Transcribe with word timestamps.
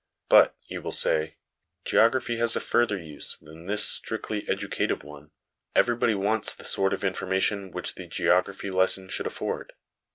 But, 0.29 0.55
you 0.65 0.81
will 0.81 0.91
say, 0.91 1.35
geography 1.85 2.37
has 2.37 2.55
a 2.55 2.59
further 2.59 2.97
use 2.97 3.35
than 3.37 3.67
this 3.67 3.85
strictly 3.85 4.49
educative 4.49 5.03
one; 5.03 5.29
everybody 5.75 6.15
wants 6.15 6.55
the 6.55 6.65
sort 6.65 6.91
of 6.91 7.03
information 7.03 7.69
which 7.69 7.93
the 7.93 8.07
geography 8.07 8.71
lesson 8.71 9.09
should 9.09 9.27
afford. 9.27 9.73